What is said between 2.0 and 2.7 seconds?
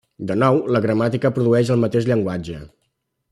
llenguatge.